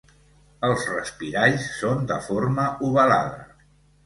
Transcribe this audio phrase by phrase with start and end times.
[0.67, 3.47] Els respiralls són de forma ovalada.